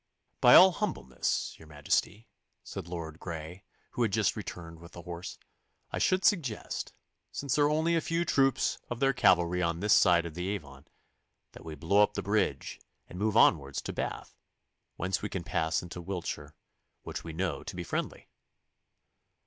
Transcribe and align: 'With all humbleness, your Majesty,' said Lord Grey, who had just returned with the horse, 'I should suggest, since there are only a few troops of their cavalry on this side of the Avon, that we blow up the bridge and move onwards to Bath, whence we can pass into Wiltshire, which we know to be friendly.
'With 0.41 0.55
all 0.55 0.71
humbleness, 0.71 1.53
your 1.59 1.67
Majesty,' 1.67 2.27
said 2.63 2.87
Lord 2.87 3.19
Grey, 3.19 3.63
who 3.91 4.01
had 4.01 4.11
just 4.11 4.35
returned 4.35 4.79
with 4.79 4.93
the 4.93 5.03
horse, 5.03 5.37
'I 5.91 5.99
should 5.99 6.25
suggest, 6.25 6.91
since 7.31 7.53
there 7.53 7.65
are 7.65 7.69
only 7.69 7.95
a 7.95 8.01
few 8.01 8.25
troops 8.25 8.79
of 8.89 8.99
their 8.99 9.13
cavalry 9.13 9.61
on 9.61 9.79
this 9.79 9.93
side 9.93 10.25
of 10.25 10.33
the 10.33 10.47
Avon, 10.47 10.87
that 11.51 11.63
we 11.63 11.75
blow 11.75 12.01
up 12.01 12.15
the 12.15 12.23
bridge 12.23 12.81
and 13.07 13.19
move 13.19 13.37
onwards 13.37 13.79
to 13.83 13.93
Bath, 13.93 14.35
whence 14.95 15.21
we 15.21 15.29
can 15.29 15.43
pass 15.43 15.83
into 15.83 16.01
Wiltshire, 16.01 16.55
which 17.03 17.23
we 17.23 17.31
know 17.31 17.61
to 17.63 17.75
be 17.75 17.83
friendly. 17.83 18.27